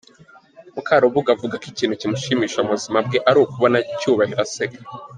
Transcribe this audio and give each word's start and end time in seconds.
Mukarubuga 0.75 1.29
avuga 1.35 1.55
ko 1.61 1.65
ikintu 1.71 1.95
kimushimisha 2.01 2.59
mu 2.65 2.71
buzima 2.75 2.97
bwe 3.05 3.17
ari 3.29 3.37
ukubona 3.41 3.77
Cyubahiro 3.99 4.39
aseka. 4.45 4.79